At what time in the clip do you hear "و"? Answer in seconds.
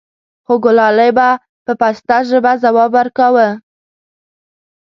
3.33-3.35